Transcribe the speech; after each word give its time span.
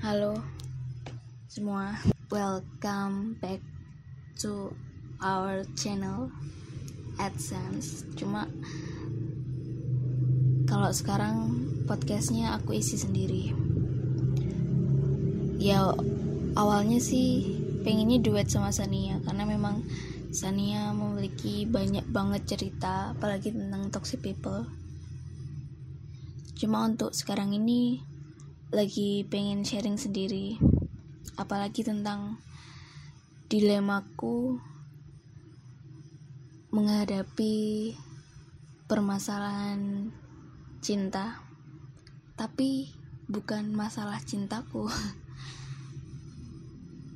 Halo 0.00 0.32
semua, 1.44 1.92
welcome 2.32 3.36
back 3.36 3.60
to 4.40 4.72
our 5.20 5.60
channel 5.76 6.32
AdSense. 7.20 8.08
Cuma 8.16 8.48
kalau 10.64 10.88
sekarang 10.88 11.52
podcastnya 11.84 12.56
aku 12.56 12.80
isi 12.80 12.96
sendiri. 12.96 13.52
Ya 15.60 15.92
awalnya 16.56 16.96
sih 16.96 17.60
pengennya 17.84 18.24
duet 18.24 18.48
sama 18.48 18.72
Sania 18.72 19.20
karena 19.20 19.44
memang 19.44 19.84
Sania 20.32 20.96
memiliki 20.96 21.68
banyak 21.68 22.08
banget 22.08 22.48
cerita 22.48 23.12
apalagi 23.12 23.52
tentang 23.52 23.92
toxic 23.92 24.24
people. 24.24 24.64
Cuma 26.56 26.88
untuk 26.88 27.12
sekarang 27.12 27.52
ini 27.52 28.00
lagi 28.70 29.26
pengen 29.26 29.66
sharing 29.66 29.98
sendiri. 29.98 30.54
Apalagi 31.34 31.82
tentang 31.82 32.38
dilemaku 33.50 34.62
menghadapi 36.70 37.98
permasalahan 38.86 40.14
cinta. 40.78 41.42
Tapi 42.38 42.94
bukan 43.26 43.74
masalah 43.74 44.22
cintaku. 44.22 44.86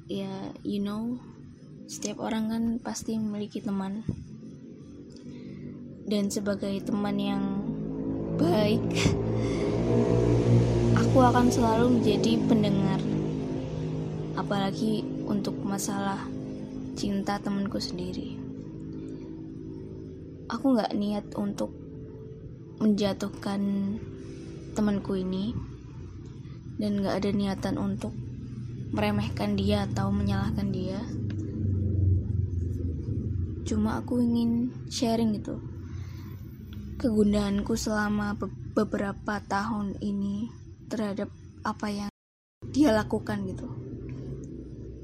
Ya 0.05 0.53
you 0.61 0.85
know 0.85 1.17
setiap 1.89 2.21
orang 2.21 2.53
kan 2.53 2.65
pasti 2.77 3.17
memiliki 3.17 3.65
teman. 3.65 4.05
Dan 6.05 6.29
sebagai 6.29 6.77
teman 6.85 7.17
yang 7.17 7.65
baik 8.37 8.85
aku 11.15 11.23
akan 11.31 11.47
selalu 11.47 11.87
menjadi 11.95 12.43
pendengar. 12.51 12.99
Apalagi 14.35 15.07
untuk 15.31 15.55
masalah 15.63 16.19
cinta 16.99 17.39
temanku 17.39 17.79
sendiri. 17.79 18.35
Aku 20.51 20.75
nggak 20.75 20.91
niat 20.99 21.23
untuk 21.39 21.71
menjatuhkan 22.83 23.63
temanku 24.75 25.15
ini. 25.15 25.55
Dan 26.83 26.99
nggak 26.99 27.23
ada 27.23 27.31
niatan 27.31 27.79
untuk 27.79 28.11
meremehkan 28.91 29.55
dia 29.55 29.87
atau 29.87 30.11
menyalahkan 30.11 30.67
dia. 30.75 30.99
Cuma 33.63 34.03
aku 34.03 34.19
ingin 34.19 34.75
sharing 34.91 35.39
gitu. 35.39 35.63
Kegundahanku 36.99 37.79
selama 37.79 38.35
beberapa 38.75 39.39
tahun 39.47 39.95
ini 40.03 40.64
terhadap 40.95 41.27
apa 41.67 41.91
yang 41.91 42.11
dia 42.71 42.95
lakukan 42.95 43.43
gitu. 43.51 43.67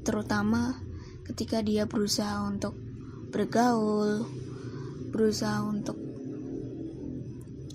Terutama 0.07 0.79
ketika 1.27 1.59
dia 1.59 1.83
berusaha 1.83 2.47
untuk 2.47 2.79
bergaul 3.31 4.23
berusaha 5.11 5.59
untuk 5.67 5.99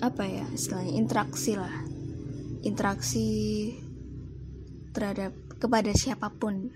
apa 0.00 0.24
ya 0.24 0.48
istilahnya 0.48 0.96
interaksi 0.96 1.60
lah. 1.60 1.72
Interaksi 2.64 3.28
terhadap 4.96 5.36
kepada 5.60 5.92
siapa 5.92 6.32
pun 6.32 6.72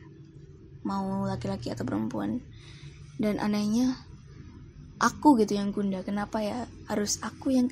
mau 0.84 1.24
laki-laki 1.24 1.72
atau 1.72 1.88
perempuan. 1.88 2.44
Dan 3.16 3.40
anehnya 3.40 3.96
aku 5.00 5.40
gitu 5.40 5.56
yang 5.56 5.72
gunda 5.72 6.04
kenapa 6.04 6.44
ya 6.44 6.68
harus 6.88 7.16
aku 7.24 7.52
yang 7.56 7.68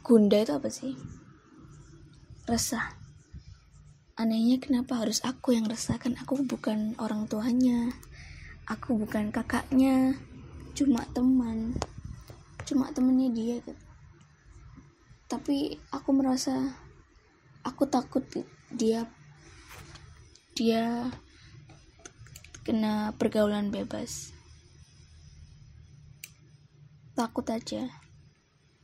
gunda 0.00 0.40
itu 0.40 0.52
apa 0.56 0.72
sih 0.72 0.96
resah. 2.46 2.94
Anehnya 4.14 4.62
kenapa 4.62 5.02
harus 5.02 5.18
aku 5.26 5.52
yang 5.52 5.66
resah? 5.66 5.98
Kan 5.98 6.14
aku 6.14 6.46
bukan 6.46 6.94
orang 7.02 7.26
tuanya. 7.26 7.90
Aku 8.70 8.94
bukan 8.96 9.34
kakaknya. 9.34 10.14
Cuma 10.78 11.02
teman. 11.10 11.74
Cuma 12.62 12.94
temennya 12.94 13.34
dia 13.34 13.54
gitu. 13.58 13.74
Tapi 15.26 15.74
aku 15.90 16.14
merasa 16.14 16.70
aku 17.66 17.82
takut 17.90 18.22
dia 18.70 19.10
dia 20.54 21.10
kena 22.62 23.10
pergaulan 23.18 23.74
bebas. 23.74 24.30
Takut 27.18 27.44
aja. 27.50 27.90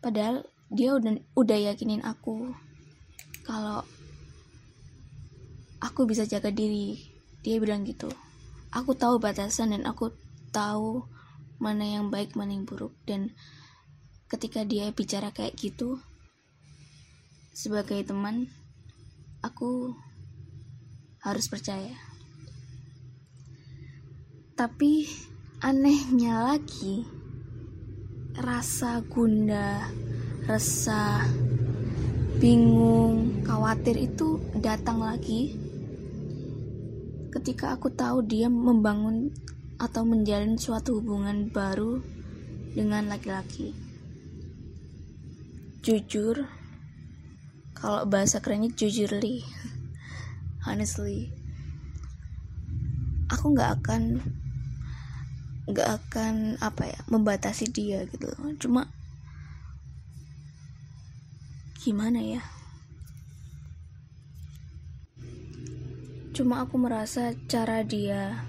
Padahal 0.02 0.50
dia 0.66 0.98
udah 0.98 1.14
udah 1.38 1.58
yakinin 1.70 2.02
aku 2.02 2.50
kalau 3.42 3.82
aku 5.82 6.06
bisa 6.06 6.22
jaga 6.26 6.54
diri 6.54 6.98
dia 7.42 7.58
bilang 7.58 7.82
gitu. 7.82 8.06
Aku 8.72 8.94
tahu 8.94 9.18
batasan 9.18 9.74
dan 9.74 9.82
aku 9.84 10.14
tahu 10.54 11.04
mana 11.58 11.84
yang 11.84 12.08
baik 12.08 12.38
mana 12.38 12.54
yang 12.54 12.64
buruk. 12.64 12.94
Dan 13.04 13.34
ketika 14.30 14.64
dia 14.64 14.88
bicara 14.94 15.34
kayak 15.34 15.58
gitu 15.58 15.98
sebagai 17.52 18.00
teman 18.06 18.48
aku 19.42 19.92
harus 21.20 21.50
percaya. 21.50 21.98
Tapi 24.54 25.10
anehnya 25.60 26.46
lagi 26.46 27.02
rasa 28.38 29.02
gundah 29.04 29.90
resah 30.48 31.26
bingung, 32.42 33.46
khawatir 33.46 33.94
itu 33.94 34.42
datang 34.58 34.98
lagi. 34.98 35.54
Ketika 37.30 37.78
aku 37.78 37.86
tahu 37.94 38.26
dia 38.26 38.50
membangun 38.50 39.30
atau 39.78 40.02
menjalin 40.02 40.58
suatu 40.58 40.98
hubungan 40.98 41.54
baru 41.54 42.02
dengan 42.74 43.06
laki-laki. 43.06 43.70
Jujur, 45.86 46.50
kalau 47.78 48.10
bahasa 48.10 48.42
kerennya 48.42 48.74
jujurly, 48.74 49.46
honestly, 50.66 51.30
aku 53.30 53.54
nggak 53.54 53.70
akan 53.78 54.18
nggak 55.70 55.88
akan 55.94 56.58
apa 56.58 56.90
ya 56.90 57.00
membatasi 57.06 57.70
dia 57.70 58.02
gitu. 58.10 58.34
Cuma 58.58 58.90
gimana 61.82 62.22
ya? 62.22 62.42
Cuma 66.30 66.62
aku 66.62 66.78
merasa 66.78 67.34
cara 67.50 67.82
dia 67.82 68.46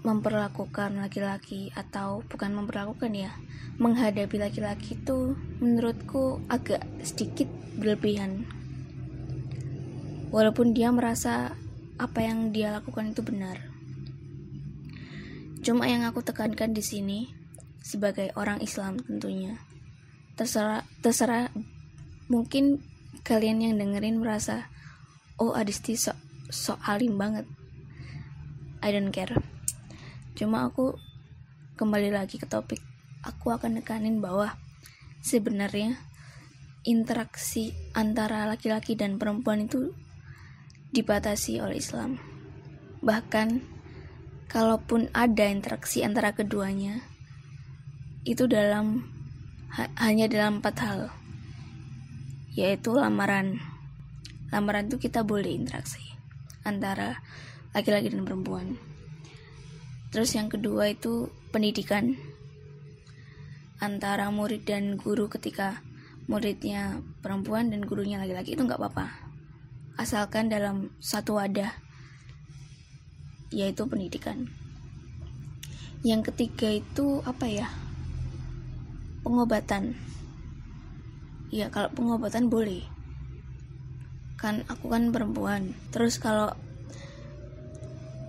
memperlakukan 0.00 0.96
laki-laki 1.04 1.68
atau 1.76 2.24
bukan 2.24 2.56
memperlakukan 2.56 3.12
ya 3.12 3.36
menghadapi 3.76 4.40
laki-laki 4.40 4.96
itu 4.96 5.36
menurutku 5.60 6.40
agak 6.48 6.80
sedikit 7.04 7.46
berlebihan. 7.76 8.48
Walaupun 10.32 10.72
dia 10.72 10.88
merasa 10.88 11.52
apa 12.00 12.24
yang 12.24 12.56
dia 12.56 12.72
lakukan 12.72 13.12
itu 13.12 13.20
benar. 13.20 13.60
Cuma 15.60 15.84
yang 15.84 16.08
aku 16.08 16.24
tekankan 16.24 16.72
di 16.72 16.80
sini 16.80 17.28
sebagai 17.84 18.32
orang 18.32 18.64
Islam 18.64 18.96
tentunya 18.96 19.60
terserah 20.38 20.86
terserah 21.04 21.50
mungkin 22.28 22.84
kalian 23.24 23.64
yang 23.64 23.74
dengerin 23.80 24.20
merasa 24.20 24.68
oh 25.40 25.56
Adisti 25.56 25.96
sok 25.96 26.16
sok 26.48 26.80
alim 26.84 27.16
banget. 27.16 27.44
I 28.80 28.94
don't 28.94 29.10
care. 29.10 29.36
Cuma 30.38 30.68
aku 30.68 30.96
kembali 31.76 32.14
lagi 32.14 32.38
ke 32.38 32.46
topik. 32.46 32.80
Aku 33.26 33.50
akan 33.50 33.82
nekanin 33.82 34.22
bahwa 34.22 34.54
sebenarnya 35.20 35.98
interaksi 36.86 37.74
antara 37.92 38.46
laki-laki 38.46 38.94
dan 38.94 39.18
perempuan 39.18 39.66
itu 39.66 39.92
dibatasi 40.94 41.60
oleh 41.60 41.82
Islam. 41.82 42.16
Bahkan 43.02 43.48
kalaupun 44.48 45.12
ada 45.12 45.44
interaksi 45.44 46.00
antara 46.00 46.32
keduanya 46.32 47.04
itu 48.24 48.48
dalam 48.48 49.04
ha, 49.74 49.92
hanya 50.00 50.26
dalam 50.30 50.64
empat 50.64 50.76
hal 50.80 51.00
yaitu 52.58 52.90
lamaran. 52.98 53.62
Lamaran 54.50 54.90
itu 54.90 54.98
kita 54.98 55.22
boleh 55.22 55.54
interaksi 55.54 56.02
antara 56.66 57.22
laki-laki 57.70 58.10
dan 58.10 58.26
perempuan. 58.26 58.74
Terus 60.10 60.34
yang 60.34 60.50
kedua 60.50 60.90
itu 60.90 61.30
pendidikan. 61.54 62.18
Antara 63.78 64.34
murid 64.34 64.66
dan 64.66 64.98
guru 64.98 65.30
ketika 65.30 65.86
muridnya 66.26 66.98
perempuan 67.22 67.70
dan 67.70 67.86
gurunya 67.86 68.18
laki-laki 68.18 68.58
itu 68.58 68.66
nggak 68.66 68.82
apa-apa. 68.82 69.06
Asalkan 69.94 70.50
dalam 70.50 70.90
satu 70.98 71.38
wadah 71.38 71.70
yaitu 73.54 73.86
pendidikan. 73.86 74.50
Yang 76.02 76.34
ketiga 76.34 76.74
itu 76.74 77.22
apa 77.22 77.46
ya? 77.46 77.70
Pengobatan 79.22 80.07
ya 81.48 81.72
kalau 81.72 81.92
pengobatan 81.92 82.52
boleh. 82.52 82.84
Kan 84.38 84.62
aku 84.70 84.92
kan 84.92 85.10
perempuan. 85.10 85.74
Terus 85.90 86.20
kalau 86.20 86.52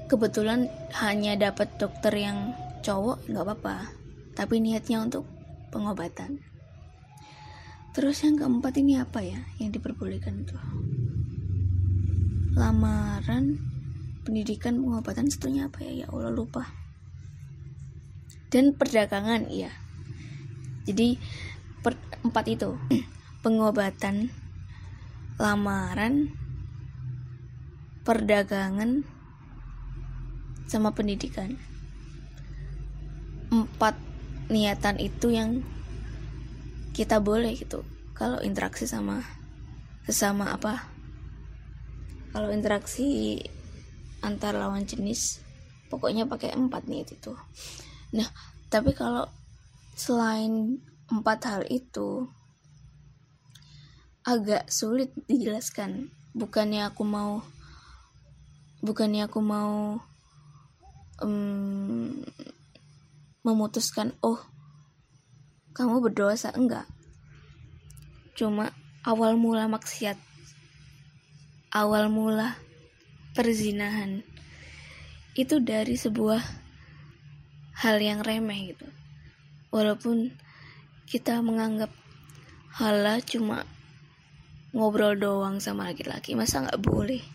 kebetulan 0.10 0.72
hanya 0.98 1.38
dapat 1.38 1.70
dokter 1.78 2.12
yang 2.16 2.58
cowok 2.82 3.30
nggak 3.30 3.46
apa-apa. 3.46 3.78
Tapi 4.34 4.56
niatnya 4.64 5.04
untuk 5.04 5.28
pengobatan. 5.70 6.42
Terus 7.94 8.24
yang 8.24 8.40
keempat 8.40 8.74
ini 8.80 9.02
apa 9.02 9.20
ya 9.20 9.42
yang 9.60 9.74
diperbolehkan 9.74 10.46
itu? 10.46 10.56
Lamaran 12.56 13.60
pendidikan 14.24 14.80
pengobatan 14.80 15.28
setelahnya 15.28 15.68
apa 15.68 15.80
ya? 15.84 16.06
Ya 16.06 16.08
Allah 16.10 16.32
lupa. 16.32 16.70
Dan 18.50 18.74
perdagangan 18.74 19.46
iya. 19.52 19.70
Jadi 20.90 21.22
per, 21.82 21.96
empat 22.24 22.46
itu. 22.50 22.76
Pengobatan 23.40 24.30
lamaran 25.40 26.36
perdagangan 28.04 29.08
sama 30.68 30.92
pendidikan. 30.92 31.56
Empat 33.50 33.96
niatan 34.52 35.00
itu 35.00 35.32
yang 35.32 35.64
kita 36.94 37.24
boleh 37.24 37.56
gitu. 37.56 37.86
Kalau 38.12 38.44
interaksi 38.44 38.84
sama 38.84 39.24
sesama 40.04 40.52
apa? 40.52 40.90
Kalau 42.36 42.52
interaksi 42.52 43.40
antar 44.20 44.54
lawan 44.54 44.84
jenis 44.84 45.40
pokoknya 45.88 46.28
pakai 46.28 46.54
empat 46.54 46.86
niat 46.86 47.10
itu. 47.16 47.34
Nah 48.14 48.28
tapi 48.70 48.94
kalau 48.94 49.26
selain 49.96 50.78
empat 51.10 51.40
hal 51.46 51.62
itu. 51.70 52.30
Agak 54.26 54.70
sulit 54.70 55.14
dijelaskan. 55.26 56.14
Bukannya 56.34 56.86
aku 56.90 57.04
mau 57.06 57.42
bukannya 58.80 59.28
aku 59.28 59.44
mau 59.44 60.00
um, 61.20 62.24
memutuskan 63.44 64.14
oh 64.22 64.40
kamu 65.74 66.00
berdosa. 66.06 66.54
Enggak. 66.54 66.86
Cuma 68.38 68.72
awal 69.04 69.36
mula 69.36 69.66
maksiat 69.68 70.30
awal 71.70 72.10
mula 72.10 72.58
perzinahan 73.38 74.26
itu 75.38 75.62
dari 75.62 75.94
sebuah 75.94 76.42
hal 77.86 78.02
yang 78.02 78.26
remeh 78.26 78.74
gitu. 78.74 78.90
Walaupun 79.70 80.34
kita 81.10 81.42
menganggap 81.42 81.90
hala 82.70 83.18
cuma 83.26 83.66
ngobrol 84.78 85.18
doang 85.18 85.58
sama 85.58 85.90
laki-laki 85.90 86.38
masa 86.38 86.62
nggak 86.62 86.86
boleh? 86.86 87.26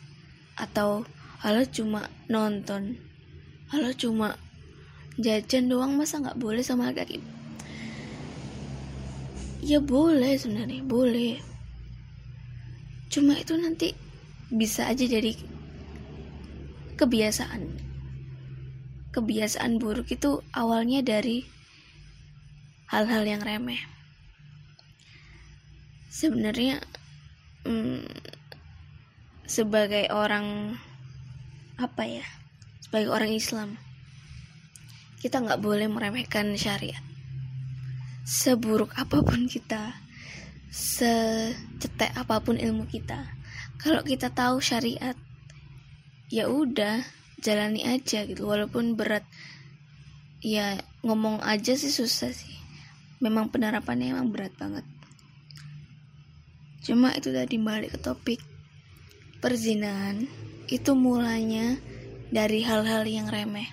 Atau 0.54 1.02
hala 1.42 1.66
cuma 1.66 2.06
nonton 2.30 2.94
hala 3.74 3.90
cuma 3.98 4.38
jajan 5.18 5.66
doang 5.66 5.98
masa 5.98 6.22
nggak 6.22 6.38
boleh 6.38 6.62
sama 6.62 6.94
laki-laki? 6.94 7.18
Ya 9.58 9.82
boleh 9.82 10.38
sebenarnya 10.38 10.86
boleh. 10.86 11.42
Cuma 13.10 13.34
itu 13.34 13.58
nanti 13.58 13.90
bisa 14.54 14.86
aja 14.86 15.02
jadi 15.02 15.34
kebiasaan. 16.94 17.74
Kebiasaan 19.10 19.82
buruk 19.82 20.14
itu 20.14 20.46
awalnya 20.54 21.02
dari 21.02 21.53
hal-hal 22.94 23.26
yang 23.26 23.42
remeh. 23.42 23.82
Sebenarnya 26.06 26.78
hmm, 27.66 28.06
sebagai 29.50 30.14
orang 30.14 30.78
apa 31.74 32.06
ya 32.06 32.22
sebagai 32.78 33.10
orang 33.10 33.34
Islam 33.34 33.74
kita 35.18 35.42
nggak 35.42 35.58
boleh 35.58 35.90
meremehkan 35.90 36.54
syariat. 36.54 37.02
Seburuk 38.22 38.94
apa 38.94 39.26
pun 39.26 39.50
kita 39.50 39.98
secetek 40.70 42.14
apa 42.14 42.38
pun 42.38 42.54
ilmu 42.62 42.86
kita 42.86 43.26
kalau 43.82 44.06
kita 44.06 44.30
tahu 44.30 44.62
syariat 44.62 45.18
ya 46.30 46.46
udah 46.46 47.02
jalani 47.42 47.82
aja 47.82 48.22
gitu. 48.22 48.46
Walaupun 48.46 48.94
berat 48.94 49.26
ya 50.38 50.78
ngomong 51.02 51.42
aja 51.42 51.74
sih 51.74 51.90
susah 51.90 52.30
sih 52.30 52.63
memang 53.24 53.48
penerapannya 53.48 54.12
emang 54.12 54.28
berat 54.28 54.52
banget. 54.60 54.84
Cuma 56.84 57.16
itu 57.16 57.32
tadi 57.32 57.56
balik 57.56 57.96
ke 57.96 57.98
topik. 58.04 58.40
Perzinahan 59.40 60.28
itu 60.68 60.92
mulanya 60.92 61.80
dari 62.28 62.60
hal-hal 62.60 63.08
yang 63.08 63.32
remeh. 63.32 63.72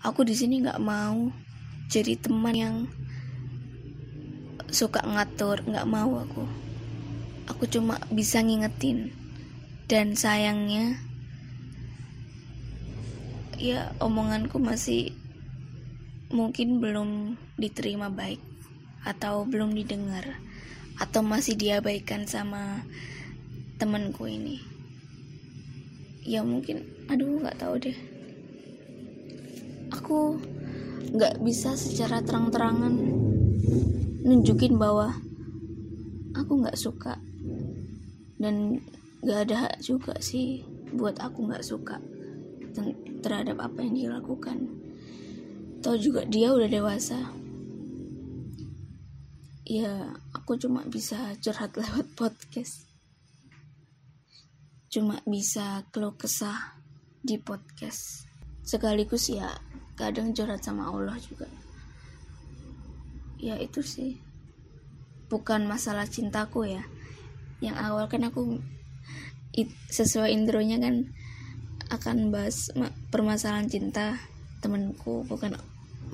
Aku 0.00 0.24
di 0.24 0.32
sini 0.32 0.64
nggak 0.64 0.80
mau 0.80 1.28
jadi 1.92 2.16
teman 2.16 2.56
yang 2.56 2.76
suka 4.72 5.04
ngatur 5.04 5.60
nggak 5.68 5.84
mau 5.84 6.24
aku. 6.24 6.48
Aku 7.52 7.68
cuma 7.68 8.00
bisa 8.08 8.40
ngingetin. 8.40 9.12
Dan 9.84 10.16
sayangnya 10.16 10.96
ya 13.60 13.92
omonganku 14.00 14.56
masih 14.56 15.12
mungkin 16.34 16.82
belum 16.82 17.38
diterima 17.54 18.10
baik 18.10 18.42
atau 19.06 19.46
belum 19.46 19.70
didengar 19.70 20.42
atau 20.98 21.22
masih 21.22 21.54
diabaikan 21.54 22.26
sama 22.26 22.82
temanku 23.78 24.26
ini. 24.26 24.58
Ya 26.26 26.42
mungkin 26.42 26.82
aduh 27.06 27.38
nggak 27.38 27.62
tahu 27.62 27.74
deh. 27.78 27.98
Aku 29.94 30.42
nggak 31.14 31.38
bisa 31.46 31.78
secara 31.78 32.18
terang-terangan 32.18 32.98
nunjukin 34.26 34.74
bahwa 34.74 35.14
aku 36.34 36.66
nggak 36.66 36.74
suka. 36.74 37.14
Dan 38.42 38.82
nggak 39.22 39.40
ada 39.46 39.56
hak 39.70 39.74
juga 39.86 40.18
sih 40.18 40.66
buat 40.90 41.22
aku 41.22 41.46
nggak 41.46 41.62
suka 41.62 42.02
terhadap 43.22 43.62
apa 43.62 43.86
yang 43.86 43.94
dia 43.94 44.10
Tahu 45.84 46.00
juga 46.00 46.24
dia 46.24 46.48
udah 46.48 46.64
dewasa. 46.64 47.20
Ya, 49.68 50.16
aku 50.32 50.56
cuma 50.56 50.80
bisa 50.88 51.36
curhat 51.44 51.76
lewat 51.80 52.08
podcast. 52.16 52.88
Cuma 54.88 55.20
bisa 55.28 55.84
keluh 55.92 56.16
kesah 56.16 56.80
di 57.20 57.36
podcast. 57.36 58.24
Sekaligus 58.64 59.28
ya 59.28 59.52
kadang 59.92 60.32
curhat 60.32 60.64
sama 60.64 60.88
Allah 60.88 61.20
juga. 61.20 61.52
Ya 63.36 63.60
itu 63.60 63.84
sih. 63.84 64.16
Bukan 65.28 65.68
masalah 65.68 66.08
cintaku 66.08 66.64
ya. 66.64 66.84
Yang 67.60 67.76
awal 67.76 68.08
kan 68.08 68.24
aku 68.24 68.56
it, 69.52 69.68
sesuai 69.92 70.32
intronya 70.32 70.80
kan 70.80 71.12
akan 71.92 72.32
bahas 72.32 72.72
permasalahan 73.12 73.68
cinta 73.68 74.16
temanku 74.64 75.28
bukan 75.28 75.60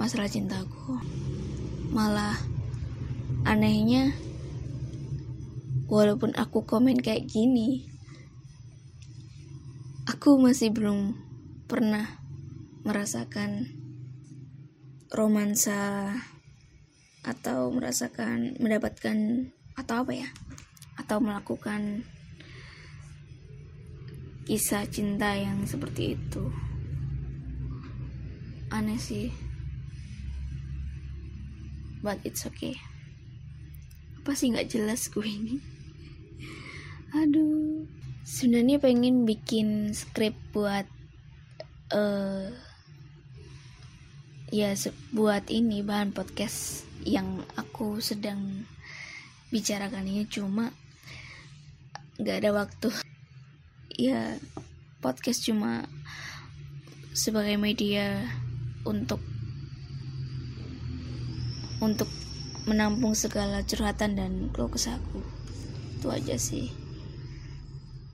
masalah 0.00 0.32
cintaku 0.32 0.96
malah 1.92 2.40
anehnya 3.44 4.16
walaupun 5.92 6.32
aku 6.40 6.64
komen 6.64 6.96
kayak 7.04 7.28
gini 7.28 7.84
aku 10.08 10.40
masih 10.40 10.72
belum 10.72 11.20
pernah 11.68 12.16
merasakan 12.80 13.76
romansa 15.12 16.16
atau 17.20 17.68
merasakan 17.68 18.56
mendapatkan 18.56 19.52
atau 19.76 20.00
apa 20.00 20.12
ya 20.16 20.32
atau 20.96 21.20
melakukan 21.20 22.08
kisah 24.48 24.88
cinta 24.88 25.36
yang 25.36 25.68
seperti 25.68 26.16
itu. 26.16 26.48
Aneh 28.72 28.96
sih 28.96 29.49
but 32.00 32.20
it's 32.24 32.44
okay. 32.48 32.76
Apa 34.20 34.36
sih 34.36 34.52
nggak 34.52 34.68
jelas 34.72 35.08
gue 35.08 35.24
ini? 35.24 35.56
Aduh. 37.16 37.88
Sebenarnya 38.20 38.78
pengen 38.78 39.26
bikin 39.26 39.90
skrip 39.90 40.36
buat 40.54 40.86
uh, 41.90 42.46
ya 44.54 44.70
buat 45.10 45.50
ini 45.50 45.82
bahan 45.82 46.14
podcast 46.14 46.86
yang 47.02 47.42
aku 47.56 47.98
sedang 47.98 48.68
bicarakan 49.50 50.06
ini. 50.06 50.28
Cuma 50.30 50.70
nggak 52.20 52.36
ada 52.44 52.50
waktu. 52.54 52.90
Ya 53.98 54.38
podcast 55.00 55.42
cuma 55.48 55.88
sebagai 57.16 57.56
media 57.58 58.20
untuk 58.84 59.18
untuk 61.80 62.08
menampung 62.68 63.16
segala 63.16 63.64
curhatan 63.64 64.16
dan 64.16 64.32
keluh 64.52 64.70
kesahku 64.70 65.24
itu 66.00 66.08
aja 66.08 66.36
sih. 66.40 66.72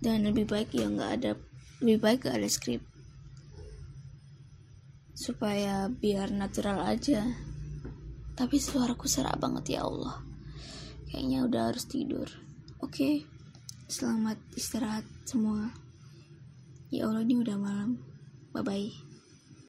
Dan 0.03 0.27
lebih 0.27 0.47
baik 0.47 0.75
ya 0.75 0.87
nggak 0.87 1.13
ada 1.23 1.33
lebih 1.81 1.99
baik 2.01 2.25
gak 2.25 2.41
ada 2.41 2.49
skrip. 2.49 2.81
Supaya 5.13 5.89
biar 5.93 6.33
natural 6.33 6.81
aja. 6.89 7.25
Tapi 8.37 8.57
suaraku 8.61 9.09
serak 9.09 9.41
banget 9.41 9.81
ya 9.81 9.89
Allah. 9.89 10.21
Kayaknya 11.09 11.39
udah 11.49 11.63
harus 11.73 11.85
tidur. 11.89 12.29
Oke 12.81 13.25
selamat 13.87 14.41
istirahat 14.59 15.07
semua. 15.25 15.73
Ya 16.89 17.09
Allah 17.09 17.25
ini 17.25 17.41
udah 17.41 17.57
malam. 17.57 18.01
Bye 18.53 18.65
bye 18.65 19.06